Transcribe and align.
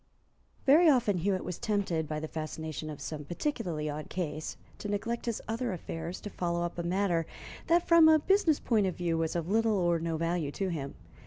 Very 0.65 0.89
often 0.89 1.19
Hewitt 1.19 1.43
was 1.43 1.59
tempted, 1.59 2.07
by 2.07 2.19
the 2.19 2.27
fascination 2.27 2.89
of 2.89 2.99
some 2.99 3.23
particularly 3.23 3.87
odd 3.87 4.09
case, 4.09 4.57
to 4.79 4.89
neglect 4.89 5.27
his 5.27 5.43
other 5.47 5.73
affairs 5.73 6.19
to 6.21 6.29
follow 6.31 6.63
up 6.63 6.79
a 6.79 6.81
matter 6.81 7.27
that 7.67 7.87
from 7.87 8.09
a 8.09 8.17
business 8.17 8.59
point 8.59 8.87
of 8.87 8.95
view 8.97 9.15
was 9.19 9.35
of 9.35 9.47
little 9.47 9.77
or 9.77 9.99
no 9.99 10.17
value 10.17 10.49
to 10.53 10.69
him. 10.69 10.95